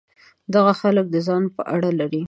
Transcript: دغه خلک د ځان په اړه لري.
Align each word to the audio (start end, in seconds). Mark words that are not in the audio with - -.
دغه 0.53 0.73
خلک 0.81 1.05
د 1.11 1.15
ځان 1.27 1.43
په 1.55 1.61
اړه 1.75 1.89
لري. 1.99 2.19